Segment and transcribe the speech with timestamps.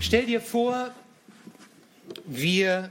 [0.00, 0.94] Stell dir vor,
[2.26, 2.90] wir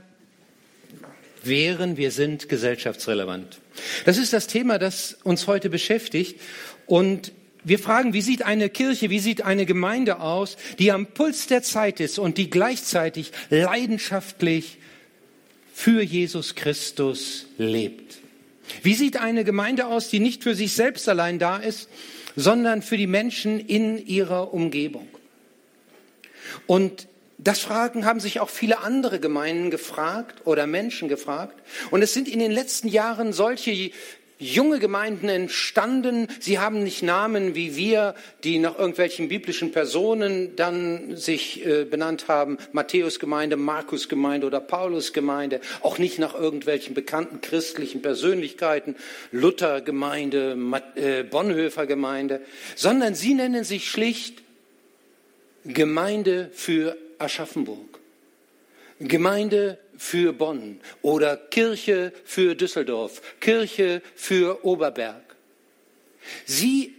[1.42, 3.60] wären, wir sind gesellschaftsrelevant.
[4.04, 6.40] Das ist das Thema, das uns heute beschäftigt.
[6.86, 7.32] Und
[7.62, 11.62] wir fragen, wie sieht eine Kirche, wie sieht eine Gemeinde aus, die am Puls der
[11.62, 14.78] Zeit ist und die gleichzeitig leidenschaftlich
[15.72, 18.18] für Jesus Christus lebt?
[18.82, 21.88] Wie sieht eine Gemeinde aus, die nicht für sich selbst allein da ist,
[22.34, 25.08] sondern für die Menschen in ihrer Umgebung?
[26.66, 27.08] Und
[27.38, 31.62] das Fragen haben sich auch viele andere Gemeinden gefragt oder Menschen gefragt.
[31.90, 33.90] Und es sind in den letzten Jahren solche
[34.38, 36.28] junge Gemeinden entstanden.
[36.40, 42.28] Sie haben nicht Namen wie wir, die nach irgendwelchen biblischen Personen dann sich äh, benannt
[42.28, 42.58] haben.
[42.72, 45.60] Matthäus-Gemeinde, Markus-Gemeinde oder Paulus-Gemeinde.
[45.82, 48.96] Auch nicht nach irgendwelchen bekannten christlichen Persönlichkeiten.
[49.32, 50.56] Luther-Gemeinde,
[50.96, 52.40] äh, Bonhoeffer-Gemeinde.
[52.74, 54.45] Sondern sie nennen sich schlicht
[55.66, 57.98] Gemeinde für Aschaffenburg,
[59.00, 65.22] Gemeinde für Bonn oder Kirche für Düsseldorf, Kirche für Oberberg.
[66.44, 66.94] Sie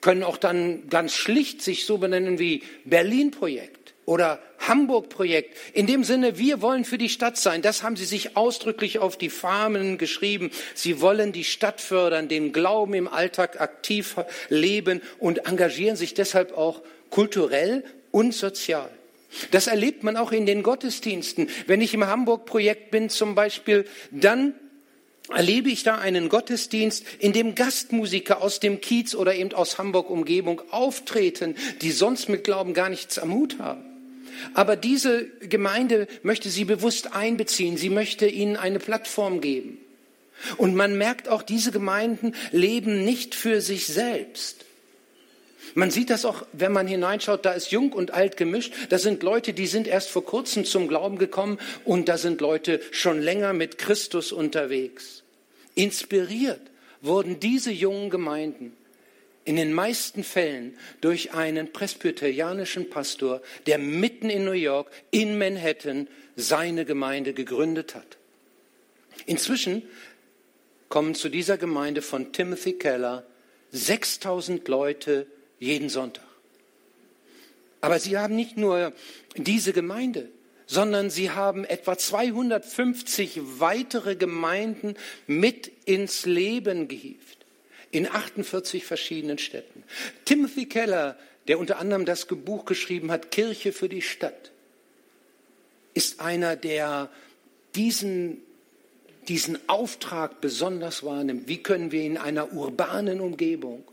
[0.00, 5.56] können auch dann ganz schlicht sich so benennen wie Berlin-Projekt oder Hamburg-Projekt.
[5.74, 7.62] In dem Sinne, wir wollen für die Stadt sein.
[7.62, 10.50] Das haben Sie sich ausdrücklich auf die Farmen geschrieben.
[10.74, 14.16] Sie wollen die Stadt fördern, den Glauben im Alltag aktiv
[14.48, 18.90] leben und engagieren sich deshalb auch kulturell und sozial.
[19.50, 21.48] Das erlebt man auch in den Gottesdiensten.
[21.66, 24.54] Wenn ich im Hamburg-Projekt bin zum Beispiel, dann
[25.28, 30.62] erlebe ich da einen Gottesdienst, in dem Gastmusiker aus dem Kiez oder eben aus Hamburg-Umgebung
[30.70, 33.84] auftreten, die sonst mit Glauben gar nichts am Hut haben.
[34.54, 37.76] Aber diese Gemeinde möchte sie bewusst einbeziehen.
[37.76, 39.78] Sie möchte ihnen eine Plattform geben.
[40.56, 44.64] Und man merkt auch, diese Gemeinden leben nicht für sich selbst,
[45.74, 48.72] man sieht das auch, wenn man hineinschaut, da ist jung und alt gemischt.
[48.88, 52.80] Da sind Leute, die sind erst vor kurzem zum Glauben gekommen und da sind Leute
[52.90, 55.22] schon länger mit Christus unterwegs.
[55.74, 56.60] Inspiriert
[57.00, 58.76] wurden diese jungen Gemeinden
[59.44, 66.06] in den meisten Fällen durch einen presbyterianischen Pastor, der mitten in New York, in Manhattan,
[66.36, 68.18] seine Gemeinde gegründet hat.
[69.24, 69.84] Inzwischen
[70.88, 73.24] kommen zu dieser Gemeinde von Timothy Keller
[73.72, 75.26] 6000 Leute
[75.58, 76.24] jeden Sonntag.
[77.80, 78.92] Aber sie haben nicht nur
[79.36, 80.28] diese Gemeinde,
[80.66, 84.94] sondern sie haben etwa 250 weitere Gemeinden
[85.26, 87.38] mit ins Leben gehievt,
[87.90, 89.84] in 48 verschiedenen Städten.
[90.24, 91.16] Timothy Keller,
[91.46, 94.52] der unter anderem das Buch geschrieben hat, Kirche für die Stadt,
[95.94, 97.10] ist einer, der
[97.74, 98.42] diesen,
[99.28, 101.48] diesen Auftrag besonders wahrnimmt.
[101.48, 103.84] Wie können wir in einer urbanen Umgebung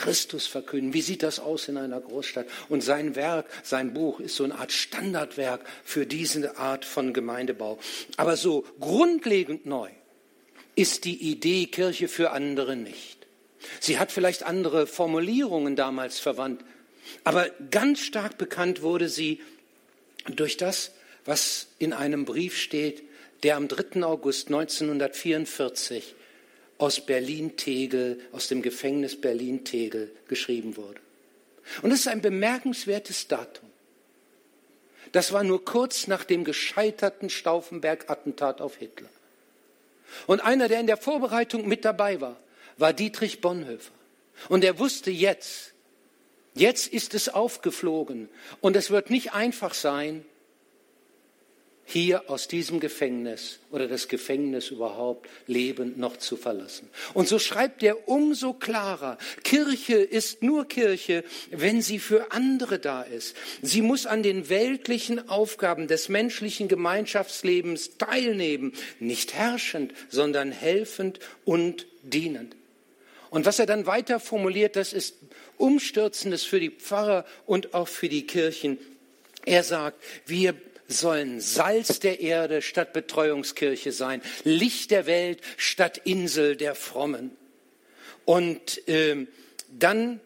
[0.00, 0.94] Christus verkünden.
[0.94, 2.46] Wie sieht das aus in einer Großstadt?
[2.70, 7.78] Und sein Werk, sein Buch ist so eine Art Standardwerk für diese Art von Gemeindebau.
[8.16, 9.90] Aber so grundlegend neu
[10.74, 13.26] ist die Idee Kirche für andere nicht.
[13.78, 16.64] Sie hat vielleicht andere Formulierungen damals verwandt,
[17.24, 19.42] aber ganz stark bekannt wurde sie
[20.34, 20.92] durch das,
[21.26, 23.02] was in einem Brief steht,
[23.42, 24.02] der am 3.
[24.02, 26.14] August 1944
[26.80, 31.00] aus Berlin-Tegel, aus dem Gefängnis Berlin-Tegel geschrieben wurde.
[31.82, 33.68] Und es ist ein bemerkenswertes Datum.
[35.12, 39.10] Das war nur kurz nach dem gescheiterten Stauffenberg-Attentat auf Hitler.
[40.26, 42.40] Und einer, der in der Vorbereitung mit dabei war,
[42.78, 43.92] war Dietrich Bonhoeffer.
[44.48, 45.74] Und er wusste jetzt,
[46.54, 48.30] jetzt ist es aufgeflogen
[48.62, 50.24] und es wird nicht einfach sein,
[51.90, 56.88] hier aus diesem Gefängnis oder das Gefängnis überhaupt lebend noch zu verlassen.
[57.14, 63.02] Und so schreibt er umso klarer, Kirche ist nur Kirche, wenn sie für andere da
[63.02, 63.36] ist.
[63.60, 71.86] Sie muss an den weltlichen Aufgaben des menschlichen Gemeinschaftslebens teilnehmen, nicht herrschend, sondern helfend und
[72.02, 72.56] dienend.
[73.30, 75.16] Und was er dann weiter formuliert, das ist
[75.56, 78.78] Umstürzendes für die Pfarrer und auch für die Kirchen.
[79.44, 80.54] Er sagt, wir
[80.90, 87.30] sollen Salz der Erde statt Betreuungskirche sein, Licht der Welt statt Insel der Frommen.
[88.24, 89.26] Und äh,
[89.70, 90.20] dann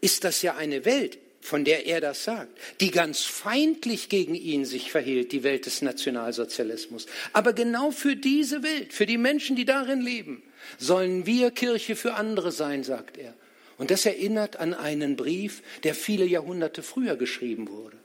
[0.00, 4.64] ist das ja eine Welt, von der er das sagt, die ganz feindlich gegen ihn
[4.64, 7.06] sich verhielt, die Welt des Nationalsozialismus.
[7.32, 10.42] Aber genau für diese Welt, für die Menschen, die darin leben,
[10.78, 13.34] sollen wir Kirche für andere sein, sagt er.
[13.78, 18.01] Und das erinnert an einen Brief, der viele Jahrhunderte früher geschrieben wurde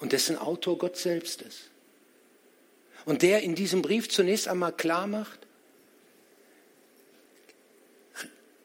[0.00, 1.70] und dessen Autor Gott selbst ist.
[3.04, 5.38] Und der in diesem Brief zunächst einmal klar macht,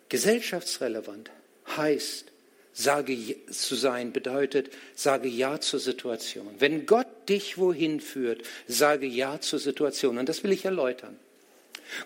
[0.10, 1.32] gesellschaftsrelevant
[1.76, 2.26] heißt,
[2.74, 6.56] sage zu sein bedeutet, sage Ja zur Situation.
[6.60, 10.18] Wenn Gott dich wohin führt, sage Ja zur Situation.
[10.18, 11.18] Und das will ich erläutern.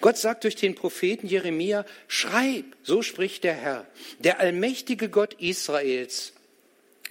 [0.01, 3.87] Gott sagt durch den Propheten Jeremia, schreib, so spricht der Herr,
[4.19, 6.33] der allmächtige Gott Israels,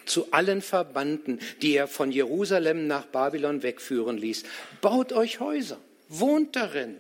[0.09, 4.45] zu allen Verbannten, die er von Jerusalem nach Babylon wegführen ließ.
[4.81, 5.79] Baut euch Häuser,
[6.09, 6.97] wohnt darin,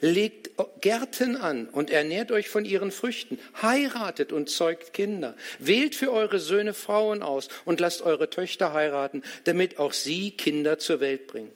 [0.00, 3.38] Legt Gärten an und ernährt euch von ihren Früchten.
[3.60, 5.34] Heiratet und zeugt Kinder.
[5.58, 10.78] Wählt für eure Söhne Frauen aus und lasst eure Töchter heiraten, damit auch sie Kinder
[10.78, 11.50] zur Welt bringen.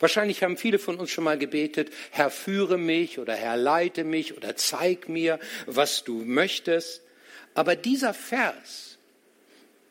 [0.00, 4.34] Wahrscheinlich haben viele von uns schon mal gebetet, Herr, führe mich oder Herr, leite mich
[4.34, 7.02] oder zeig mir, was du möchtest.
[7.52, 8.93] Aber dieser Vers,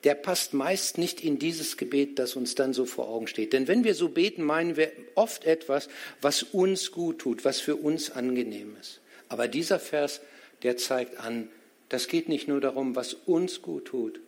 [0.03, 3.53] der passt meist nicht in dieses Gebet, das uns dann so vor Augen steht.
[3.53, 5.87] Denn wenn wir so beten, meinen wir oft etwas,
[6.21, 8.99] was uns gut tut, was für uns angenehm ist.
[9.29, 10.21] Aber dieser Vers,
[10.63, 11.49] der zeigt an,
[11.89, 14.19] das geht nicht nur darum, was uns gut tut.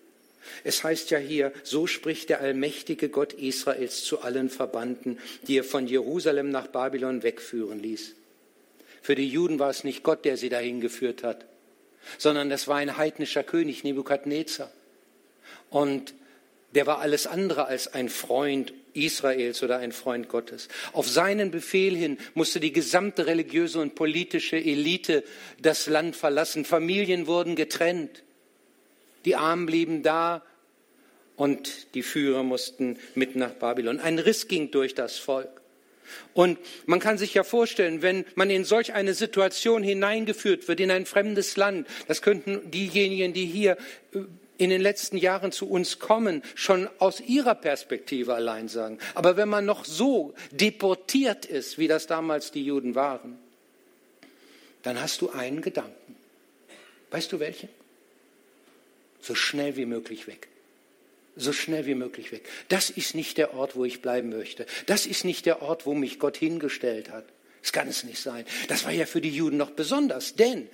[0.63, 5.18] Es heißt ja hier, so spricht der allmächtige Gott Israels zu allen Verbannten,
[5.48, 8.13] die er von Jerusalem nach Babylon wegführen ließ.
[9.01, 11.45] Für die Juden war es nicht Gott, der sie dahin geführt hat,
[12.18, 14.71] sondern es war ein heidnischer König, Nebukadnezar.
[15.75, 16.13] Und
[16.74, 20.69] der war alles andere als ein Freund Israels oder ein Freund Gottes.
[20.94, 25.25] Auf seinen Befehl hin musste die gesamte religiöse und politische Elite
[25.62, 26.63] das Land verlassen.
[26.63, 28.24] Familien wurden getrennt.
[29.25, 30.44] Die Armen blieben da
[31.36, 34.00] und die Führer mussten mit nach Babylon.
[34.00, 35.62] Ein Riss ging durch das Volk.
[36.33, 40.92] Und man kann sich ja vorstellen, wenn man in solch eine Situation hineingeführt wird, in
[40.92, 43.75] ein fremdes Land, das könnten diejenigen, die hier
[44.13, 44.19] äh,
[44.57, 49.00] in den letzten Jahren zu uns kommen, schon aus ihrer Perspektive allein sagen.
[49.13, 53.38] Aber wenn man noch so deportiert ist, wie das damals die Juden waren,
[54.84, 56.16] dann hast du einen Gedanken.
[57.12, 57.69] Weißt du welchen?
[59.22, 60.48] So schnell wie möglich weg.
[61.36, 62.48] So schnell wie möglich weg.
[62.69, 64.66] Das ist nicht der Ort, wo ich bleiben möchte.
[64.86, 67.25] Das ist nicht der Ort, wo mich Gott hingestellt hat.
[67.62, 68.46] Das kann es nicht sein.
[68.68, 70.69] Das war ja für die Juden noch besonders, denn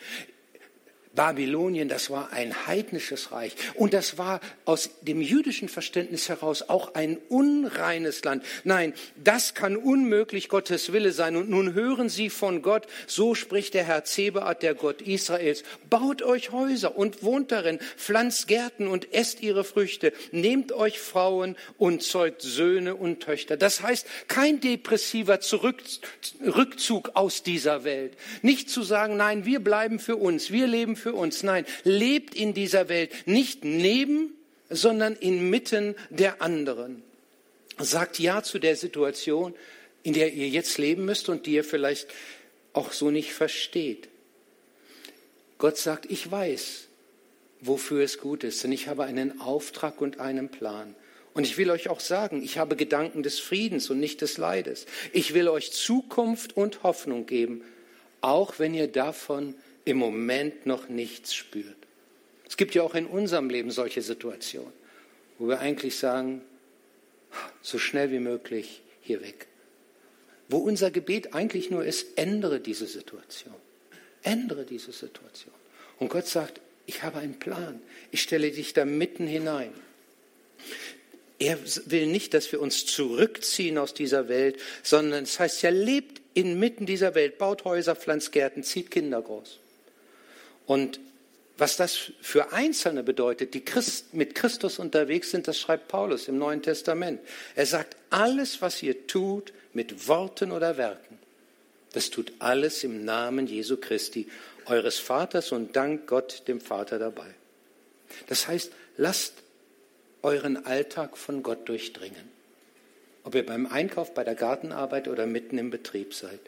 [1.14, 6.96] Babylonien, das war ein heidnisches Reich und das war aus dem jüdischen Verständnis heraus auch
[6.96, 8.44] ein unreines Land.
[8.64, 11.36] Nein, das kann unmöglich Gottes Wille sein.
[11.36, 16.22] Und nun hören Sie von Gott, so spricht der Herr Zebaat, der Gott Israels, baut
[16.22, 22.04] euch Häuser und wohnt darin, pflanzt Gärten und esst ihre Früchte, nehmt euch Frauen und
[22.04, 23.58] zeugt Söhne und Töchter.
[23.58, 25.82] Das heißt, kein depressiver Zurück,
[26.46, 28.14] Rückzug aus dieser Welt.
[28.42, 31.44] Nicht zu sagen, nein, wir bleiben für uns, wir leben für uns.
[31.44, 34.34] Nein, lebt in dieser Welt nicht neben,
[34.70, 37.04] sondern inmitten der anderen.
[37.78, 39.54] Sagt Ja zu der Situation,
[40.04, 42.08] in der ihr jetzt leben müsst und die ihr vielleicht
[42.74, 44.08] auch so nicht versteht.
[45.58, 46.88] Gott sagt, ich weiß,
[47.60, 50.96] wofür es gut ist, denn ich habe einen Auftrag und einen Plan.
[51.34, 54.86] Und ich will euch auch sagen, ich habe Gedanken des Friedens und nicht des Leides.
[55.14, 57.64] Ich will euch Zukunft und Hoffnung geben,
[58.20, 59.56] auch wenn ihr davon
[59.86, 61.78] im Moment noch nichts spürt.
[62.48, 64.74] Es gibt ja auch in unserem Leben solche Situationen,
[65.40, 66.42] wo wir eigentlich sagen,
[67.62, 69.48] so schnell wie möglich hier weg.
[70.50, 73.56] Wo unser Gebet eigentlich nur ist, ändere diese Situation.
[74.22, 75.54] Ändere diese Situation.
[75.98, 77.82] Und Gott sagt, ich habe einen Plan.
[78.12, 79.72] Ich stelle dich da mitten hinein.
[81.40, 86.22] Er will nicht, dass wir uns zurückziehen aus dieser Welt, sondern es heißt ja, lebt
[86.34, 89.60] inmitten dieser Welt, baut Häuser, pflanzt Gärten, zieht Kinder groß.
[90.72, 91.02] Und
[91.58, 96.38] was das für Einzelne bedeutet, die Christ, mit Christus unterwegs sind, das schreibt Paulus im
[96.38, 97.20] Neuen Testament.
[97.56, 101.20] Er sagt, alles, was ihr tut, mit Worten oder Werken,
[101.92, 104.30] das tut alles im Namen Jesu Christi,
[104.66, 107.36] eures Vaters und dank Gott dem Vater dabei.
[108.28, 109.34] Das heißt, lasst
[110.22, 112.30] euren Alltag von Gott durchdringen.
[113.26, 116.40] Ob ihr beim Einkauf, bei der Gartenarbeit oder mitten im Betrieb seid.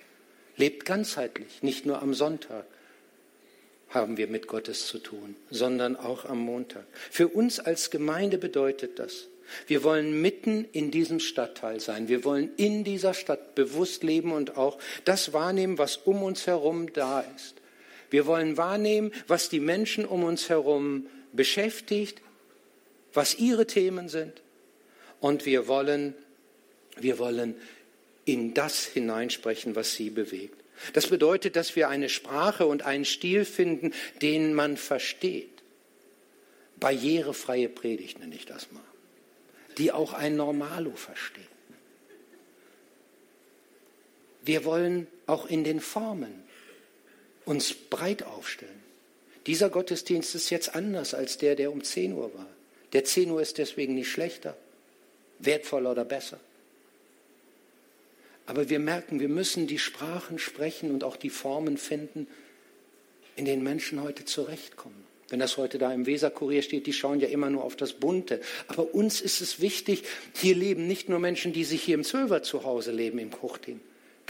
[0.55, 2.63] Lebt ganzheitlich, nicht nur am Sonntag,
[3.93, 6.85] haben wir mit Gottes zu tun, sondern auch am Montag.
[7.11, 9.27] Für uns als Gemeinde bedeutet das,
[9.67, 12.07] wir wollen mitten in diesem Stadtteil sein.
[12.07, 16.91] Wir wollen in dieser Stadt bewusst leben und auch das wahrnehmen, was um uns herum
[16.93, 17.55] da ist.
[18.09, 22.21] Wir wollen wahrnehmen, was die Menschen um uns herum beschäftigt,
[23.13, 24.41] was ihre Themen sind.
[25.19, 26.13] Und wir wollen,
[26.97, 27.55] wir wollen
[28.25, 30.62] in das hineinsprechen, was sie bewegt.
[30.91, 35.49] Das bedeutet, dass wir eine Sprache und einen Stil finden, den man versteht.
[36.79, 38.83] Barrierefreie Predigt nenne ich das mal,
[39.77, 41.43] die auch ein Normalo versteht.
[44.41, 46.43] Wir wollen auch in den Formen
[47.45, 48.83] uns breit aufstellen.
[49.47, 52.47] Dieser Gottesdienst ist jetzt anders als der, der um 10 Uhr war.
[52.93, 54.55] Der 10 Uhr ist deswegen nicht schlechter,
[55.39, 56.39] wertvoller oder besser.
[58.45, 62.27] Aber wir merken, wir müssen die Sprachen sprechen und auch die Formen finden,
[63.35, 65.03] in denen Menschen heute zurechtkommen.
[65.29, 68.41] Wenn das heute da im Weserkurier steht, die schauen ja immer nur auf das Bunte.
[68.67, 70.03] Aber uns ist es wichtig,
[70.35, 73.79] hier leben nicht nur Menschen, die sich hier im Zwölfer zu Hause leben, im Kuchtin.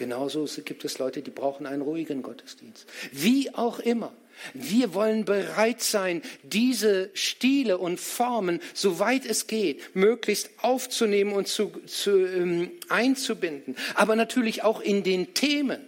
[0.03, 2.85] Genauso gibt es Leute, die brauchen einen ruhigen Gottesdienst.
[3.13, 4.11] Wie auch immer.
[4.53, 11.71] Wir wollen bereit sein, diese Stile und Formen, soweit es geht, möglichst aufzunehmen und zu,
[11.85, 13.77] zu, ähm, einzubinden.
[13.95, 15.79] Aber natürlich auch in den Themen.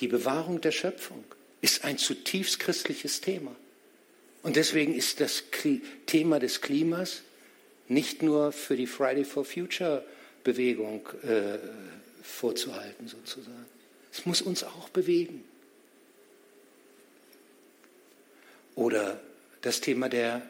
[0.00, 1.22] Die Bewahrung der Schöpfung
[1.60, 3.54] ist ein zutiefst christliches Thema.
[4.42, 5.44] Und deswegen ist das
[6.06, 7.22] Thema des Klimas
[7.90, 10.04] nicht nur für die Friday for Future
[10.44, 11.58] Bewegung äh,
[12.22, 13.66] vorzuhalten, sozusagen.
[14.12, 15.44] Es muss uns auch bewegen.
[18.74, 19.20] Oder
[19.60, 20.42] das Thema der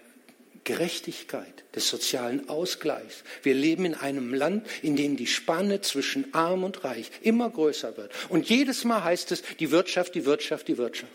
[0.64, 3.24] Gerechtigkeit, des sozialen Ausgleichs.
[3.42, 7.96] Wir leben in einem Land, in dem die Spanne zwischen arm und reich immer größer
[7.96, 8.12] wird.
[8.28, 11.12] Und jedes Mal heißt es, die Wirtschaft, die Wirtschaft, die Wirtschaft.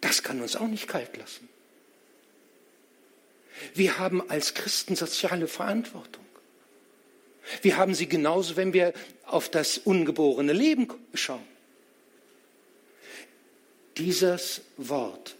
[0.00, 1.48] Das kann uns auch nicht kalt lassen.
[3.74, 6.24] Wir haben als Christen soziale Verantwortung.
[7.60, 8.92] Wir haben sie genauso, wenn wir
[9.24, 11.42] auf das ungeborene Leben schauen.
[13.96, 15.36] Dieses Wort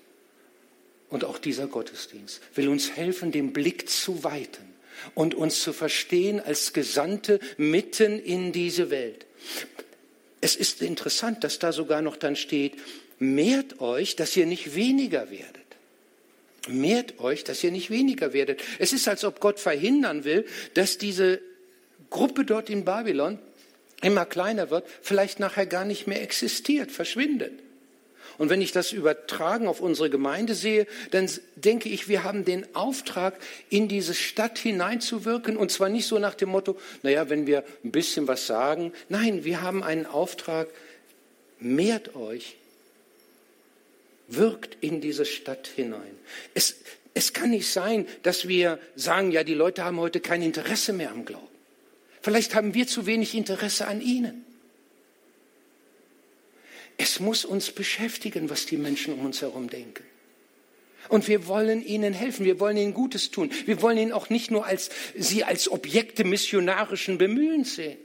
[1.09, 4.73] und auch dieser Gottesdienst will uns helfen, den Blick zu weiten
[5.15, 9.27] und uns zu verstehen als Gesandte mitten in diese Welt.
[10.41, 12.75] Es ist interessant, dass da sogar noch dann steht,
[13.19, 15.62] mehrt euch, dass ihr nicht weniger werdet.
[16.69, 18.63] Mehrt euch, dass ihr nicht weniger werdet.
[18.79, 21.41] Es ist, als ob Gott verhindern will, dass diese
[22.09, 23.39] Gruppe dort in Babylon
[24.03, 27.53] immer kleiner wird, vielleicht nachher gar nicht mehr existiert, verschwindet.
[28.39, 32.67] Und wenn ich das übertragen auf unsere Gemeinde sehe, dann denke ich, wir haben den
[32.75, 33.35] Auftrag,
[33.69, 35.57] in diese Stadt hineinzuwirken.
[35.57, 38.93] Und zwar nicht so nach dem Motto, naja, wenn wir ein bisschen was sagen.
[39.09, 40.69] Nein, wir haben einen Auftrag,
[41.59, 42.57] mehrt euch,
[44.37, 46.17] wirkt in diese Stadt hinein.
[46.55, 46.77] Es,
[47.15, 51.11] es kann nicht sein, dass wir sagen, ja, die Leute haben heute kein Interesse mehr
[51.11, 51.49] am Glauben.
[52.21, 54.45] Vielleicht haben wir zu wenig Interesse an ihnen.
[56.97, 60.05] Es muss uns beschäftigen, was die Menschen um uns herum denken.
[61.09, 63.51] Und wir wollen ihnen helfen, wir wollen ihnen Gutes tun.
[63.67, 67.99] Wir wollen ihnen auch nicht nur als, sie als Objekte missionarischen Bemühens sehen.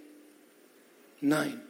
[1.21, 1.61] Nein.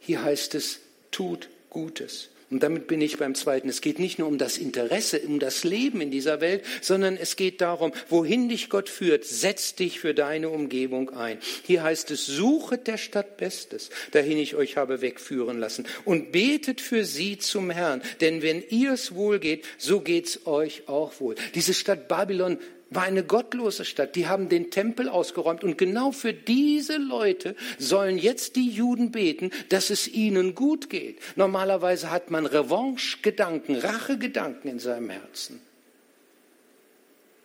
[0.00, 2.30] Hier heißt es, tut Gutes.
[2.52, 3.70] Und damit bin ich beim zweiten.
[3.70, 7.36] Es geht nicht nur um das Interesse, um das Leben in dieser Welt, sondern es
[7.36, 11.38] geht darum, wohin dich Gott führt, setz dich für deine Umgebung ein.
[11.64, 16.82] Hier heißt es, suchet der Stadt Bestes, dahin ich euch habe wegführen lassen und betet
[16.82, 18.02] für sie zum Herrn.
[18.20, 21.36] Denn wenn ihr es wohl geht, so geht's euch auch wohl.
[21.54, 22.58] Diese Stadt Babylon
[22.94, 24.16] war eine gottlose Stadt.
[24.16, 25.64] Die haben den Tempel ausgeräumt.
[25.64, 31.18] Und genau für diese Leute sollen jetzt die Juden beten, dass es ihnen gut geht.
[31.36, 35.60] Normalerweise hat man Revanche-Gedanken, Rache-Gedanken in seinem Herzen.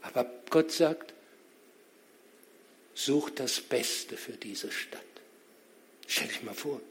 [0.02, 1.14] Aber Gott sagt,
[2.94, 5.02] sucht das Beste für diese Stadt.
[6.08, 6.82] Stell dich mal vor,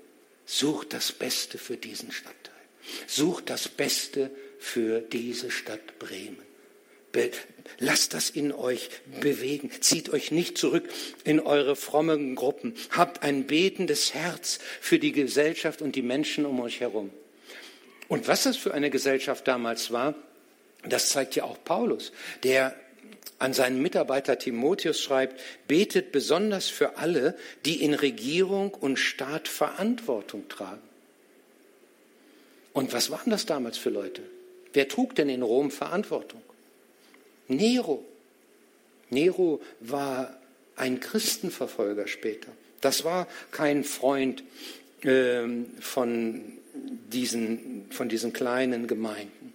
[0.45, 2.53] sucht das Beste für diesen Stadtteil.
[3.07, 6.46] Sucht das Beste für diese Stadt Bremen.
[7.79, 8.89] Lasst das in euch
[9.21, 9.71] bewegen.
[9.81, 10.89] Zieht euch nicht zurück
[11.25, 12.75] in eure frommen Gruppen.
[12.91, 17.11] Habt ein betendes Herz für die Gesellschaft und die Menschen um euch herum.
[18.09, 20.15] Und was das für eine Gesellschaft damals war,
[20.85, 22.13] das zeigt ja auch Paulus,
[22.45, 22.75] der
[23.39, 30.49] an seinen Mitarbeiter Timotheus schreibt, betet besonders für alle, die in Regierung und Staat Verantwortung
[30.49, 30.83] tragen.
[32.73, 34.23] Und was waren das damals für Leute?
[34.73, 36.43] Wer trug denn in Rom Verantwortung?
[37.49, 38.05] Nero.
[39.11, 40.38] Nero war
[40.76, 42.53] ein Christenverfolger später.
[42.81, 44.45] Das war kein Freund
[45.03, 45.47] äh,
[45.81, 46.43] von,
[47.12, 49.55] diesen, von diesen kleinen Gemeinden.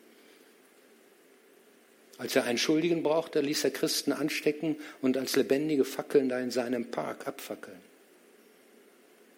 [2.17, 6.51] Als er einen Schuldigen brauchte, ließ er Christen anstecken und als lebendige Fackeln da in
[6.51, 7.79] seinem Park abfackeln.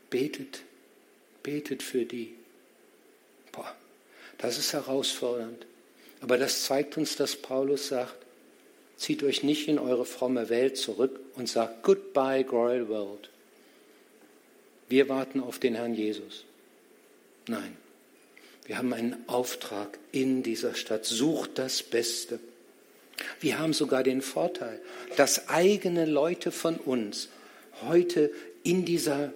[0.10, 0.64] Betet,
[1.44, 2.34] betet für die.
[3.54, 3.74] Boah,
[4.38, 5.66] das ist herausfordernd.
[6.20, 8.23] Aber das zeigt uns, dass Paulus sagt,
[8.98, 13.30] Zieht euch nicht in eure fromme Welt zurück und sagt Goodbye, Royal World.
[14.90, 16.46] Wir warten auf den Herrn Jesus.
[17.48, 17.76] Nein,
[18.66, 21.06] wir haben einen Auftrag in dieser Stadt.
[21.06, 22.40] Sucht das Beste.
[23.40, 24.80] Wir haben sogar den Vorteil,
[25.18, 27.30] dass eigene Leute von uns
[27.86, 28.32] heute
[28.64, 29.34] in dieser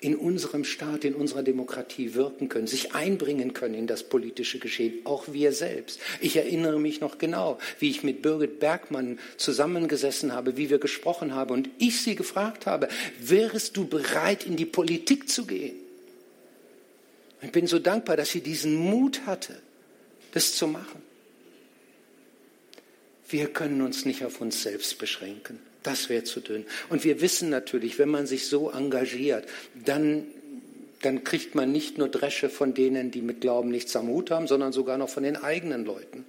[0.00, 5.04] in unserem Staat, in unserer Demokratie wirken können, sich einbringen können in das politische Geschehen,
[5.04, 5.98] auch wir selbst.
[6.20, 11.34] Ich erinnere mich noch genau, wie ich mit Birgit Bergmann zusammengesessen habe, wie wir gesprochen
[11.34, 12.88] haben und ich sie gefragt habe,
[13.18, 15.76] wärst du bereit, in die Politik zu gehen?
[17.42, 19.60] Ich bin so dankbar, dass sie diesen Mut hatte,
[20.32, 21.02] das zu machen.
[23.28, 25.60] Wir können uns nicht auf uns selbst beschränken.
[25.82, 26.66] Das wäre zu dünn.
[26.88, 29.48] Und wir wissen natürlich, wenn man sich so engagiert,
[29.84, 30.24] dann,
[31.02, 34.46] dann kriegt man nicht nur Dresche von denen, die mit Glauben nichts am Hut haben,
[34.46, 36.24] sondern sogar noch von den eigenen Leuten.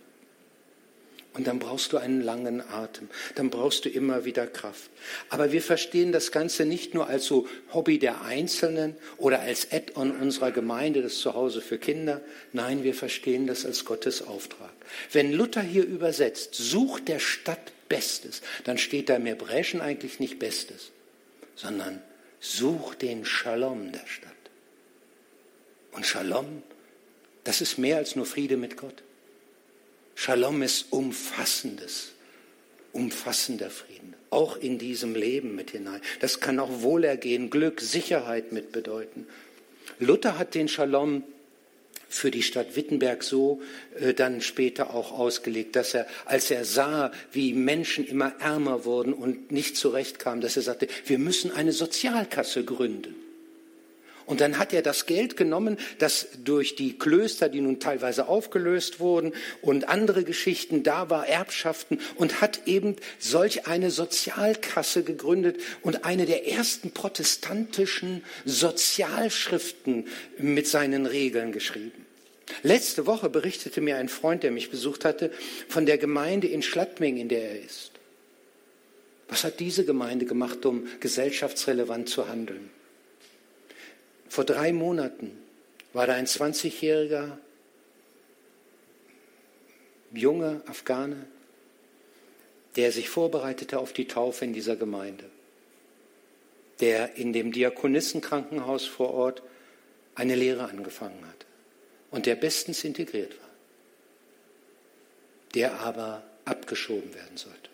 [1.33, 3.07] Und dann brauchst du einen langen Atem.
[3.36, 4.89] Dann brauchst du immer wieder Kraft.
[5.29, 10.12] Aber wir verstehen das Ganze nicht nur als so Hobby der Einzelnen oder als Add-on
[10.12, 12.21] unserer Gemeinde, das Zuhause für Kinder.
[12.51, 14.71] Nein, wir verstehen das als Gottes Auftrag.
[15.12, 20.39] Wenn Luther hier übersetzt, sucht der Stadt Bestes, dann steht da im Hebräischen eigentlich nicht
[20.39, 20.91] Bestes,
[21.55, 22.01] sondern
[22.39, 24.29] such den Shalom der Stadt.
[25.91, 26.63] Und Shalom,
[27.43, 29.03] das ist mehr als nur Friede mit Gott.
[30.21, 32.09] Shalom ist umfassendes,
[32.91, 36.01] umfassender Frieden, auch in diesem Leben mit hinein.
[36.19, 39.27] Das kann auch Wohlergehen, Glück, Sicherheit mit bedeuten.
[39.97, 41.23] Luther hat den Shalom
[42.09, 43.61] für die Stadt Wittenberg so
[43.97, 49.13] äh, dann später auch ausgelegt, dass er, als er sah, wie Menschen immer ärmer wurden
[49.13, 53.15] und nicht zurechtkamen, dass er sagte, wir müssen eine Sozialkasse gründen.
[54.29, 59.00] Und dann hat er das Geld genommen, das durch die Klöster, die nun teilweise aufgelöst
[59.00, 59.33] wurden
[59.63, 66.27] und andere Geschichten da war, Erbschaften, und hat eben solch eine Sozialkasse gegründet und eine
[66.27, 70.05] der ersten protestantischen Sozialschriften
[70.38, 72.05] mit seinen Regeln geschrieben.
[72.62, 75.31] Letzte Woche berichtete mir ein Freund, der mich besucht hatte,
[75.67, 77.93] von der Gemeinde in Schlattming, in der er ist.
[79.27, 82.69] Was hat diese Gemeinde gemacht, um gesellschaftsrelevant zu handeln?
[84.29, 85.38] Vor drei Monaten
[85.91, 87.38] war da ein 20-jähriger
[90.13, 91.25] junger Afghane,
[92.75, 95.25] der sich vorbereitete auf die Taufe in dieser Gemeinde,
[96.80, 99.41] der in dem Diakonissenkrankenhaus vor Ort
[100.15, 101.45] eine Lehre angefangen hat
[102.12, 103.49] und der bestens integriert war,
[105.56, 107.69] der aber abgeschoben werden sollte.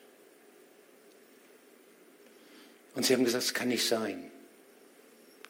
[2.96, 4.32] Und sie haben gesagt, es kann nicht sein.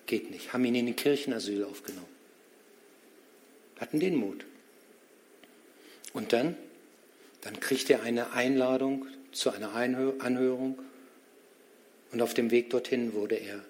[0.06, 0.54] Geht nicht.
[0.54, 2.08] Haben ihn in den Kirchenasyl aufgenommen.
[3.80, 4.46] Hatten den Mut.
[6.14, 6.56] Und dann,
[7.42, 10.80] dann kriegt er eine Einladung zu einer Anhörung.
[12.12, 13.64] Und auf dem Weg dorthin wurde er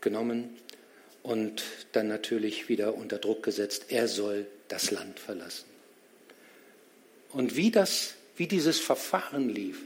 [0.00, 0.56] genommen
[1.22, 1.62] und
[1.92, 3.86] dann natürlich wieder unter Druck gesetzt.
[3.88, 5.64] Er soll das Land verlassen.
[7.30, 9.80] Und wie das, wie dieses Verfahren lief,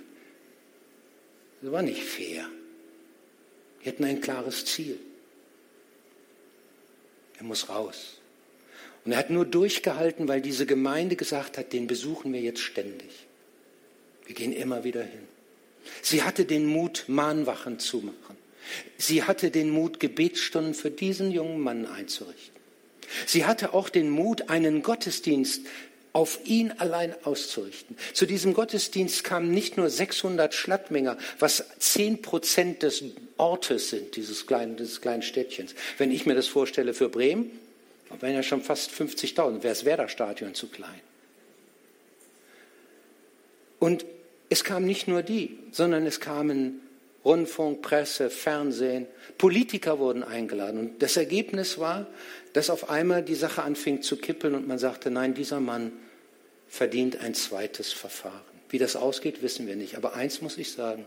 [1.63, 2.49] war nicht fair.
[3.87, 4.99] Wir hatten ein klares Ziel.
[7.39, 8.17] Er muss raus.
[9.05, 13.29] Und er hat nur durchgehalten, weil diese Gemeinde gesagt hat, den besuchen wir jetzt ständig.
[14.25, 15.29] Wir gehen immer wieder hin.
[16.03, 18.37] Sie hatte den Mut, Mahnwachen zu machen.
[18.99, 22.57] Sie hatte den Mut, Gebetsstunden für diesen jungen Mann einzurichten.
[23.25, 25.61] Sie hatte auch den Mut, einen Gottesdienst
[26.17, 27.95] auf ihn allein auszurichten.
[28.15, 33.05] Zu diesem Gottesdienst kamen nicht nur 600 Schlattminger, was 10 Prozent des
[33.37, 35.75] Ortes sind, dieses kleinen, dieses kleinen Städtchens.
[35.99, 37.51] Wenn ich mir das vorstelle für Bremen,
[38.21, 41.03] wären ja schon fast 50.000, wäre das Werder-Stadion zu klein.
[43.79, 44.07] Und
[44.49, 46.81] es kamen nicht nur die, sondern es kamen
[47.27, 50.81] Rundfunk, Presse, Fernsehen, Politiker wurden eingeladen.
[50.81, 52.07] Und das Ergebnis war,
[52.55, 55.93] dass auf einmal die Sache anfing zu kippeln und man sagte, nein, dieser Mann
[56.77, 58.41] verdient ein zweites Verfahren.
[58.69, 59.97] Wie das ausgeht, wissen wir nicht.
[59.97, 61.05] Aber eins muss ich sagen,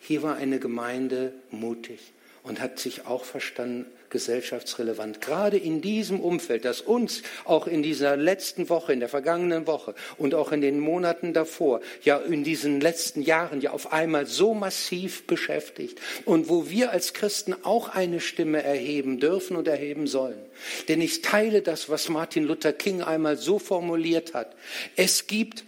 [0.00, 2.00] hier war eine Gemeinde mutig
[2.44, 5.20] und hat sich auch verstanden, gesellschaftsrelevant.
[5.20, 9.94] Gerade in diesem Umfeld, das uns auch in dieser letzten Woche, in der vergangenen Woche
[10.18, 14.54] und auch in den Monaten davor, ja in diesen letzten Jahren ja auf einmal so
[14.54, 20.38] massiv beschäftigt und wo wir als Christen auch eine Stimme erheben dürfen und erheben sollen.
[20.86, 24.54] Denn ich teile das, was Martin Luther King einmal so formuliert hat.
[24.94, 25.64] Es gibt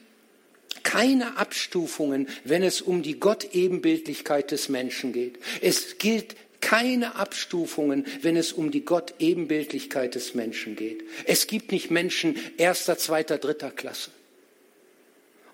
[0.85, 5.41] keine Abstufungen, wenn es um die Gottebenbildlichkeit des Menschen geht.
[5.61, 6.37] Es gilt
[6.67, 11.05] keine Abstufungen, wenn es um die Gott-Ebenbildlichkeit des Menschen geht.
[11.25, 14.11] Es gibt nicht Menschen erster, zweiter, dritter Klasse.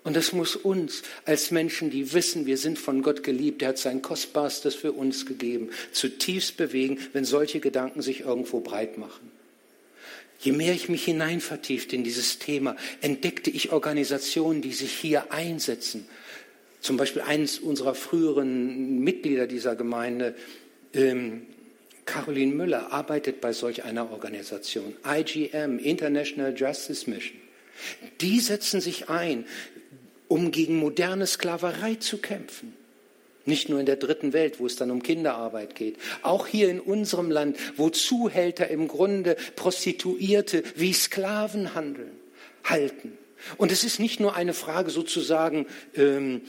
[0.03, 3.77] Und das muss uns als Menschen, die wissen, wir sind von Gott geliebt, er hat
[3.77, 9.31] sein Kostbarstes für uns gegeben, zutiefst bewegen, wenn solche Gedanken sich irgendwo breit machen.
[10.39, 16.07] Je mehr ich mich hineinvertiefte in dieses Thema, entdeckte ich Organisationen, die sich hier einsetzen.
[16.81, 20.35] Zum Beispiel eines unserer früheren Mitglieder dieser Gemeinde,
[20.93, 21.47] ähm,
[22.05, 27.39] Caroline Müller arbeitet bei solch einer Organisation, IGM, International Justice Mission.
[28.21, 29.45] Die setzen sich ein,
[30.27, 32.73] um gegen moderne Sklaverei zu kämpfen.
[33.45, 35.97] Nicht nur in der dritten Welt, wo es dann um Kinderarbeit geht.
[36.21, 42.11] Auch hier in unserem Land, wo Zuhälter im Grunde Prostituierte wie Sklaven handeln,
[42.63, 43.17] halten.
[43.57, 46.41] Und es ist nicht nur eine Frage sozusagen, ähm,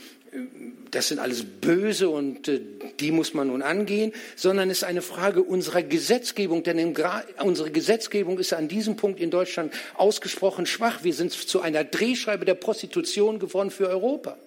[0.91, 2.61] das sind alles Böse und äh,
[2.99, 6.95] die muss man nun angehen, sondern es ist eine Frage unserer Gesetzgebung, denn
[7.43, 11.03] unsere Gesetzgebung ist an diesem Punkt in Deutschland ausgesprochen schwach.
[11.03, 14.37] Wir sind zu einer Drehscheibe der Prostitution geworden für Europa.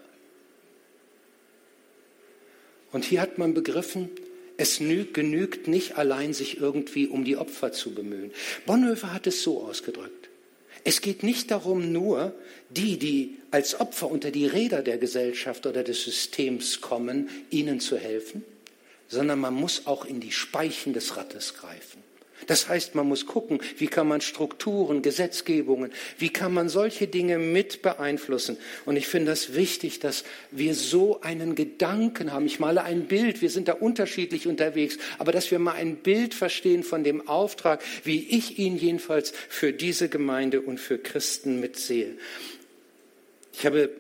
[2.93, 4.09] Und hier hat man begriffen,
[4.57, 8.33] es genügt nicht allein, sich irgendwie um die Opfer zu bemühen.
[8.67, 10.18] Bonhoeffer hat es so ausgedrückt.
[10.89, 12.33] Es geht nicht darum, nur
[12.71, 17.99] die, die als Opfer unter die Räder der Gesellschaft oder des Systems kommen, ihnen zu
[17.99, 18.43] helfen,
[19.07, 22.03] sondern man muss auch in die Speichen des Rattes greifen.
[22.47, 27.39] Das heißt, man muss gucken, wie kann man Strukturen, Gesetzgebungen, wie kann man solche Dinge
[27.39, 28.57] mit beeinflussen.
[28.87, 32.47] Und ich finde das wichtig, dass wir so einen Gedanken haben.
[32.47, 36.35] Ich male ein Bild, wir sind da unterschiedlich unterwegs, aber dass wir mal ein Bild
[36.35, 42.15] verstehen von dem Auftrag, wie ich ihn jedenfalls für diese Gemeinde und für Christen mitsehe.
[43.53, 43.91] Ich habe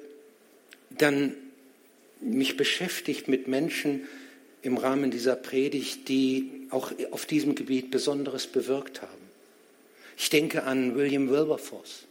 [0.91, 1.35] dann
[2.21, 4.07] mich beschäftigt mit Menschen
[4.63, 9.29] im Rahmen dieser Predigt, die auch auf diesem Gebiet Besonderes bewirkt haben.
[10.17, 12.05] Ich denke an William Wilberforce,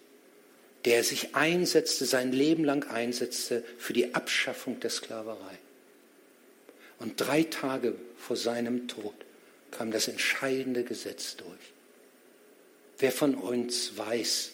[0.85, 5.57] der sich einsetzte, sein Leben lang einsetzte für die Abschaffung der Sklaverei.
[6.99, 9.13] Und drei Tage vor seinem Tod
[9.71, 11.73] kam das entscheidende Gesetz durch.
[12.97, 14.51] Wer von uns weiß,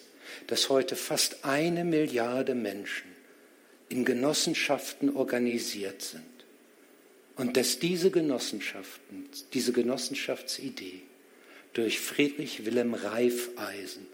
[0.48, 3.10] dass heute fast eine Milliarde Menschen
[3.88, 6.33] in Genossenschaften organisiert sind
[7.36, 11.02] und dass diese Genossenschaften, diese Genossenschaftsidee
[11.74, 14.08] durch Friedrich Wilhelm Reifeisen,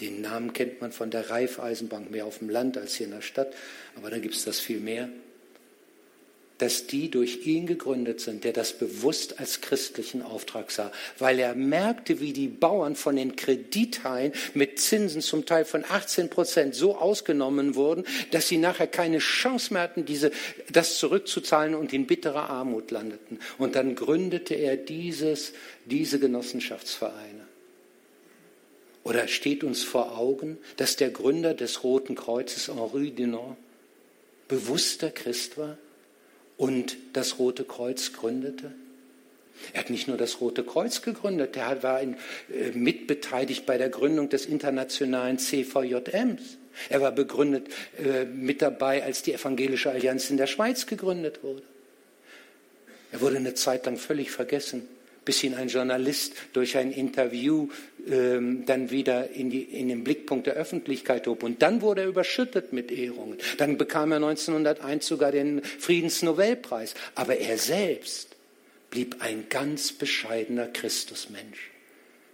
[0.00, 3.22] den Namen kennt man von der Reifeisenbank mehr auf dem Land als hier in der
[3.22, 3.54] Stadt,
[3.96, 5.08] aber da gibt es das viel mehr,
[6.60, 11.54] dass die durch ihn gegründet sind, der das bewusst als christlichen Auftrag sah, weil er
[11.54, 16.96] merkte, wie die Bauern von den Kreditheilen mit Zinsen zum Teil von 18 Prozent so
[16.96, 20.32] ausgenommen wurden, dass sie nachher keine Chance mehr hatten, diese,
[20.70, 23.38] das zurückzuzahlen und in bitterer Armut landeten.
[23.56, 25.54] Und dann gründete er dieses,
[25.86, 27.48] diese Genossenschaftsvereine.
[29.02, 33.56] Oder steht uns vor Augen, dass der Gründer des Roten Kreuzes, Henri Dunant,
[34.46, 35.78] bewusster Christ war?
[36.60, 38.70] Und das Rote Kreuz gründete?
[39.72, 42.16] Er hat nicht nur das Rote Kreuz gegründet, er war in,
[42.52, 46.58] äh, mitbeteiligt bei der Gründung des internationalen CVJMs.
[46.90, 47.68] Er war begründet
[47.98, 51.62] äh, mit dabei, als die Evangelische Allianz in der Schweiz gegründet wurde.
[53.10, 54.86] Er wurde eine Zeit lang völlig vergessen
[55.24, 57.68] bis ihn ein Journalist durch ein Interview
[58.08, 61.42] ähm, dann wieder in, die, in den Blickpunkt der Öffentlichkeit hob.
[61.42, 63.38] Und dann wurde er überschüttet mit Ehrungen.
[63.58, 66.94] Dann bekam er 1901 sogar den Friedensnobelpreis.
[67.14, 68.36] Aber er selbst
[68.90, 71.70] blieb ein ganz bescheidener Christusmensch.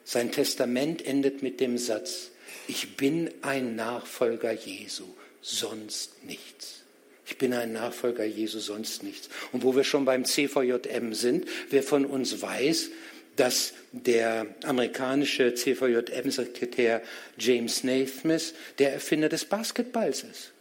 [0.05, 2.31] Sein Testament endet mit dem Satz,
[2.69, 5.05] ich bin ein Nachfolger Jesu,
[5.41, 6.86] sonst nichts.
[7.27, 9.29] Ich bin ein Nachfolger Jesu, sonst nichts.
[9.53, 12.91] Und wo wir schon beim CVJM sind, wer von uns weiß,
[13.35, 17.03] dass der amerikanische CVJM-Sekretär
[17.39, 20.53] James Naismith der Erfinder des Basketballs ist.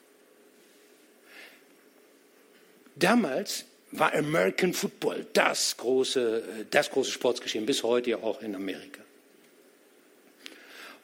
[2.96, 9.02] Damals war American Football das große, das große Sportsgeschehen, bis heute ja auch in Amerika.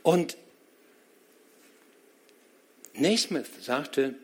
[0.04, 0.36] Und
[2.94, 4.16] Naismith sagte,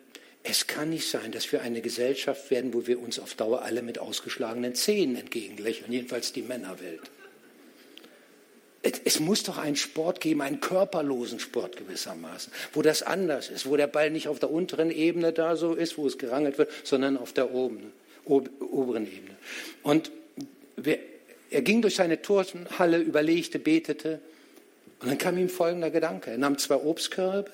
[0.50, 3.82] es kann nicht sein, dass wir eine Gesellschaft werden, wo wir uns auf Dauer alle
[3.82, 7.02] mit ausgeschlagenen Zähnen entgegenlächeln, jedenfalls die Männerwelt.
[9.04, 13.76] Es muss doch einen Sport geben, einen körperlosen Sport gewissermaßen, wo das anders ist, wo
[13.76, 17.18] der Ball nicht auf der unteren Ebene da so ist, wo es gerangelt wird, sondern
[17.18, 17.92] auf der oberen,
[18.26, 19.36] oberen Ebene.
[19.84, 20.12] Und
[21.50, 24.22] er ging durch seine Turnhalle, überlegte, betete,
[25.00, 26.32] und dann kam ihm folgender Gedanke.
[26.32, 27.52] Er nahm zwei Obstkörbe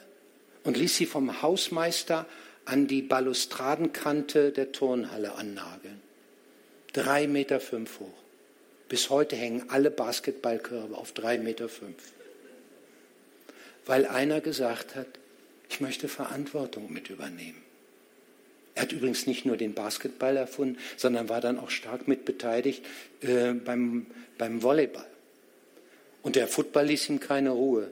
[0.64, 2.26] und ließ sie vom Hausmeister
[2.66, 6.02] an die Balustradenkante der Turnhalle annageln.
[6.94, 8.24] Drei Meter fünf hoch.
[8.90, 11.98] Bis heute hängen alle Basketballkörbe auf drei Meter fünf.
[13.86, 15.08] Weil einer gesagt hat,
[15.70, 17.62] ich möchte Verantwortung mit übernehmen.
[18.76, 22.84] Er hat übrigens nicht nur den Basketball erfunden, sondern war dann auch stark mit beteiligt
[23.22, 25.08] äh, beim, beim Volleyball.
[26.22, 27.90] Und der Football ließ ihm keine Ruhe.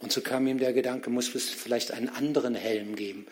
[0.00, 3.26] Und so kam ihm der Gedanke, muss es vielleicht einen anderen Helm geben.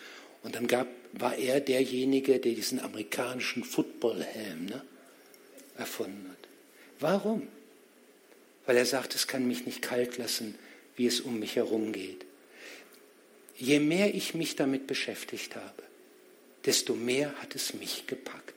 [0.46, 4.82] Und dann gab, war er derjenige, der diesen amerikanischen Footballhelm ne,
[5.76, 6.48] erfunden hat.
[7.00, 7.48] Warum?
[8.66, 10.56] weil er sagt, es kann mich nicht kalt lassen,
[10.96, 12.26] wie es um mich herum geht.
[13.56, 15.82] Je mehr ich mich damit beschäftigt habe,
[16.66, 18.54] desto mehr hat es mich gepackt.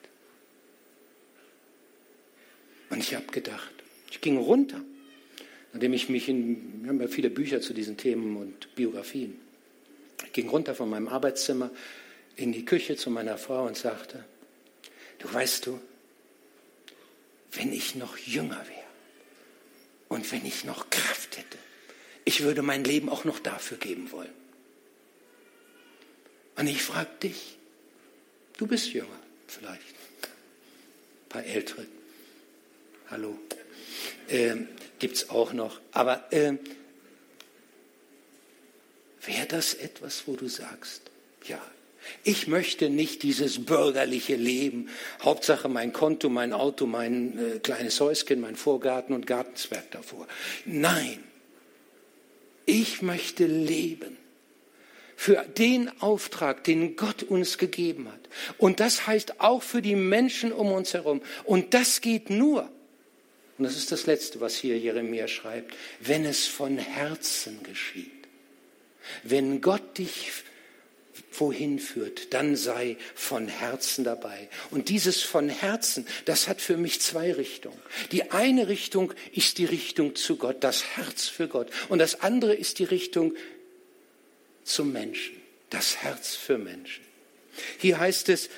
[2.90, 3.72] Und ich habe gedacht,
[4.12, 4.82] ich ging runter,
[5.72, 9.40] nachdem ich mich in, wir haben ja viele Bücher zu diesen Themen und Biografien,
[10.34, 11.72] ging runter von meinem Arbeitszimmer
[12.36, 14.24] in die Küche zu meiner Frau und sagte,
[15.20, 15.80] du weißt du,
[17.52, 18.88] wenn ich noch jünger wäre
[20.08, 21.58] und wenn ich noch Kraft hätte,
[22.26, 24.34] ich würde mein Leben auch noch dafür geben wollen.
[26.56, 27.58] Und ich frage dich,
[28.58, 29.08] du bist jünger
[29.48, 31.86] vielleicht, ein paar ältere,
[33.10, 33.38] hallo,
[34.30, 34.68] ähm,
[35.00, 36.60] gibt es auch noch, aber ähm,
[39.26, 41.02] wäre das etwas, wo du sagst,
[41.48, 41.62] ja,
[42.24, 44.90] ich möchte nicht dieses bürgerliche Leben.
[45.22, 50.28] Hauptsache mein Konto, mein Auto, mein äh, kleines Häuschen, mein Vorgarten und Gartenzwerg davor.
[50.66, 51.24] Nein,
[52.66, 54.18] ich möchte leben
[55.16, 58.30] für den Auftrag, den Gott uns gegeben hat.
[58.58, 61.22] Und das heißt auch für die Menschen um uns herum.
[61.44, 62.70] Und das geht nur,
[63.58, 68.19] und das ist das Letzte, was hier Jeremia schreibt, wenn es von Herzen geschieht.
[69.24, 70.32] Wenn Gott dich
[71.32, 74.50] wohin führt, dann sei von Herzen dabei.
[74.72, 77.80] Und dieses von Herzen, das hat für mich zwei Richtungen.
[78.12, 81.70] Die eine Richtung ist die Richtung zu Gott, das Herz für Gott.
[81.88, 83.36] Und das andere ist die Richtung
[84.64, 85.36] zum Menschen,
[85.70, 87.04] das Herz für Menschen.
[87.80, 88.50] Hier heißt es,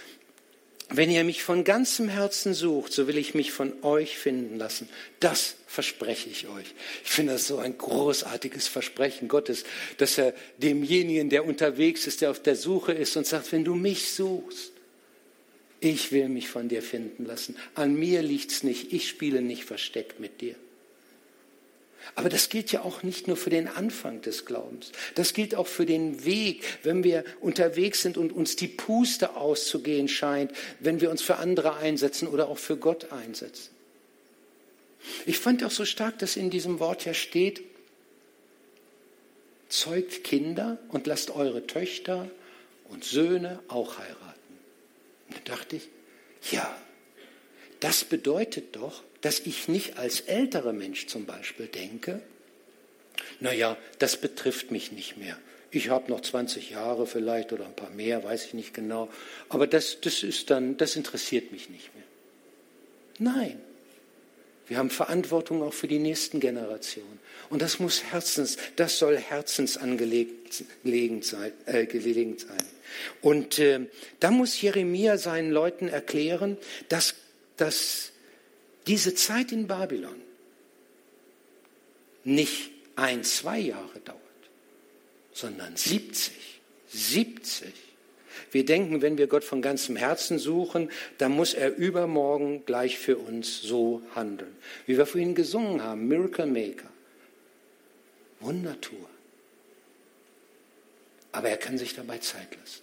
[0.94, 4.90] wenn ihr mich von ganzem Herzen sucht, so will ich mich von euch finden lassen.
[5.20, 6.74] Das verspreche ich euch.
[7.04, 9.64] Ich finde das so ein großartiges Versprechen Gottes,
[9.98, 13.76] dass er demjenigen, der unterwegs ist, der auf der Suche ist und sagt, wenn du
[13.76, 14.72] mich suchst,
[15.80, 17.56] ich will mich von dir finden lassen.
[17.74, 18.94] An mir liegt's nicht.
[18.94, 20.56] Ich spiele nicht versteckt mit dir.
[22.16, 24.92] Aber das gilt ja auch nicht nur für den Anfang des Glaubens.
[25.16, 30.08] Das gilt auch für den Weg, wenn wir unterwegs sind und uns die Puste auszugehen
[30.08, 33.70] scheint, wenn wir uns für andere einsetzen oder auch für Gott einsetzen.
[35.26, 37.64] Ich fand auch so stark, dass in diesem Wort ja steht,
[39.70, 42.30] zeugt Kinder und lasst eure Töchter
[42.90, 44.60] und Söhne auch heiraten.
[45.28, 45.88] Und da dachte ich,
[46.52, 46.76] ja,
[47.80, 52.22] das bedeutet doch, dass ich nicht als älterer Mensch zum Beispiel denke,
[53.40, 55.38] naja, das betrifft mich nicht mehr.
[55.72, 59.10] Ich habe noch 20 Jahre vielleicht oder ein paar mehr, weiß ich nicht genau.
[59.48, 62.04] Aber das, das ist dann, das interessiert mich nicht mehr.
[63.20, 63.62] Nein.
[64.68, 67.20] Wir haben Verantwortung auch für die nächsten Generationen.
[67.50, 71.52] Und das muss Herzens, das soll herzensangelegenheit sein.
[71.66, 71.88] Äh,
[72.38, 72.64] sein.
[73.22, 73.82] Und äh,
[74.20, 76.58] da muss Jeremia seinen Leuten erklären,
[76.88, 77.16] dass,
[77.58, 78.11] dass
[78.88, 80.22] diese Zeit in Babylon
[82.24, 84.20] nicht ein, zwei Jahre dauert,
[85.32, 86.34] sondern 70,
[86.90, 87.74] 70.
[88.52, 93.18] Wir denken, wenn wir Gott von ganzem Herzen suchen, dann muss er übermorgen gleich für
[93.18, 94.56] uns so handeln.
[94.86, 96.90] Wie wir vorhin gesungen haben, Miracle Maker,
[98.40, 99.10] Wundertour.
[101.32, 102.82] Aber er kann sich dabei Zeit lassen.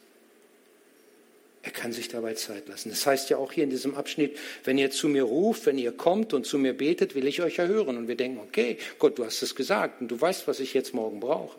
[1.62, 2.90] Er kann sich dabei Zeit lassen.
[2.90, 5.92] Das heißt ja auch hier in diesem Abschnitt, wenn ihr zu mir ruft, wenn ihr
[5.92, 7.96] kommt und zu mir betet, will ich euch erhören.
[7.96, 10.94] Und wir denken, okay, Gott, du hast es gesagt und du weißt, was ich jetzt
[10.94, 11.58] morgen brauche.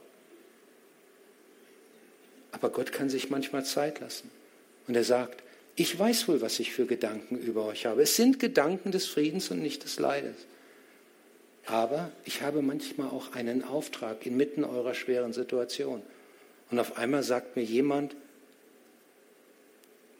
[2.51, 4.31] Aber Gott kann sich manchmal Zeit lassen.
[4.87, 5.43] Und er sagt,
[5.75, 8.01] ich weiß wohl, was ich für Gedanken über euch habe.
[8.01, 10.35] Es sind Gedanken des Friedens und nicht des Leides.
[11.65, 16.01] Aber ich habe manchmal auch einen Auftrag inmitten eurer schweren Situation.
[16.71, 18.15] Und auf einmal sagt mir jemand,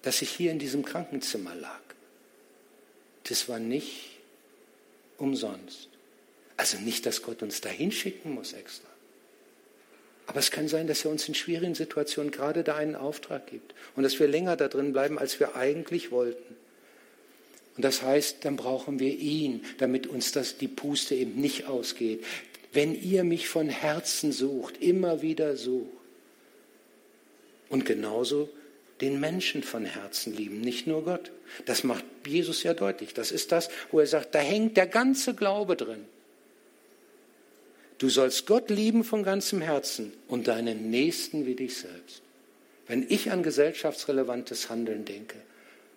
[0.01, 1.81] dass ich hier in diesem Krankenzimmer lag.
[3.23, 4.17] Das war nicht
[5.17, 5.89] umsonst.
[6.57, 8.88] Also nicht, dass Gott uns dahin schicken muss extra.
[10.25, 13.73] Aber es kann sein, dass er uns in schwierigen Situationen gerade da einen Auftrag gibt
[13.95, 16.55] und dass wir länger da drin bleiben, als wir eigentlich wollten.
[17.75, 22.23] Und das heißt, dann brauchen wir ihn, damit uns das, die Puste eben nicht ausgeht.
[22.73, 25.88] Wenn ihr mich von Herzen sucht, immer wieder sucht.
[27.69, 28.49] Und genauso
[29.01, 31.31] den Menschen von Herzen lieben, nicht nur Gott.
[31.65, 33.13] Das macht Jesus ja deutlich.
[33.13, 36.05] Das ist das, wo er sagt, da hängt der ganze Glaube drin.
[37.97, 42.21] Du sollst Gott lieben von ganzem Herzen und deinen Nächsten wie dich selbst.
[42.88, 45.38] Wenn ich an gesellschaftsrelevantes Handeln denke,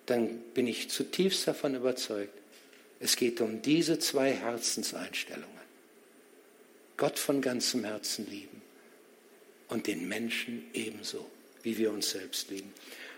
[0.07, 2.37] dann bin ich zutiefst davon überzeugt,
[3.01, 5.49] es geht um diese zwei Herzenseinstellungen.
[6.97, 8.63] Gott von ganzem Herzen lieben
[9.69, 11.27] und den Menschen ebenso
[11.63, 12.73] wie wir uns selbst lieben.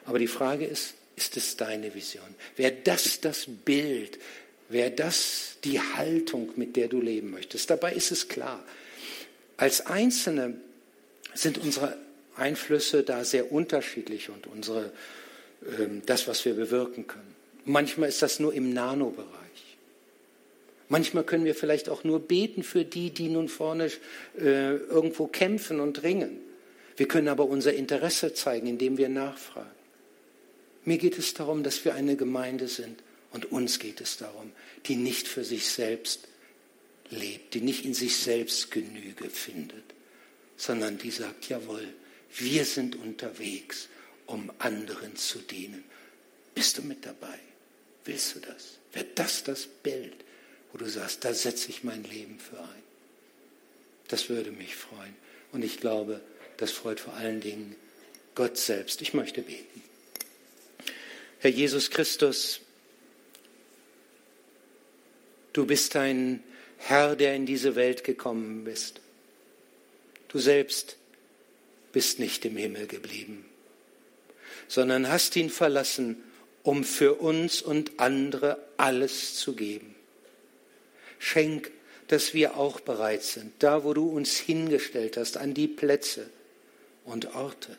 [0.05, 2.35] Aber die Frage ist, ist es deine Vision?
[2.57, 4.19] Wäre das das Bild,
[4.69, 7.71] wäre das die Haltung, mit der du leben möchtest.
[7.71, 8.63] Dabei ist es klar,
[9.57, 10.57] als Einzelne
[11.35, 11.97] sind unsere
[12.37, 14.87] Einflüsse da sehr unterschiedlich und unsere,
[15.63, 17.35] äh, das, was wir bewirken können.
[17.65, 19.29] Manchmal ist das nur im Nanobereich.
[20.89, 23.91] Manchmal können wir vielleicht auch nur beten für die, die nun vorne
[24.39, 26.39] äh, irgendwo kämpfen und ringen.
[26.97, 29.71] Wir können aber unser Interesse zeigen, indem wir nachfragen.
[30.85, 33.03] Mir geht es darum, dass wir eine Gemeinde sind
[33.33, 34.53] und uns geht es darum,
[34.87, 36.29] die nicht für sich selbst
[37.11, 39.85] lebt, die nicht in sich selbst Genüge findet,
[40.57, 41.87] sondern die sagt, jawohl,
[42.37, 43.89] wir sind unterwegs,
[44.27, 45.85] um anderen zu dienen.
[46.55, 47.39] Bist du mit dabei?
[48.05, 48.79] Willst du das?
[48.93, 50.17] Wäre das das Bild,
[50.73, 52.83] wo du sagst, da setze ich mein Leben für ein?
[54.09, 55.17] Das würde mich freuen.
[55.53, 56.21] Und ich glaube,
[56.57, 57.77] das freut vor allen Dingen
[58.35, 59.03] Gott selbst.
[59.03, 59.83] Ich möchte beten.
[61.39, 62.61] Herr Jesus Christus,
[65.53, 66.43] du bist ein
[66.79, 69.01] Herr, der in diese Welt gekommen bist.
[70.29, 70.97] Du selbst
[71.93, 73.45] bist nicht im Himmel geblieben,
[74.69, 76.23] sondern hast ihn verlassen,
[76.63, 79.95] um für uns und andere alles zu geben.
[81.19, 81.71] Schenk,
[82.09, 86.29] dass wir auch bereit sind, da wo du uns hingestellt hast, an die Plätze
[87.05, 87.77] und Orte,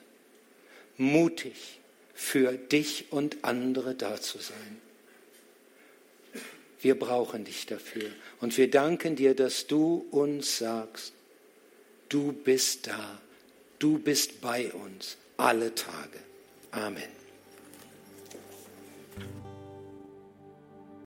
[0.98, 1.80] mutig
[2.14, 4.82] für dich und andere da zu sein.
[6.82, 8.10] Wir brauchen dich dafür
[8.42, 11.14] und wir danken dir, dass du uns sagst,
[12.10, 13.20] du bist da,
[13.80, 16.20] du bist bei uns alle Tage.
[16.72, 17.25] Amen.